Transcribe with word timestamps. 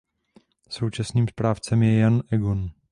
Současným 0.69 1.27
správcem 1.27 1.83
je 1.83 1.99
Jan 1.99 2.21
Egon. 2.31 2.69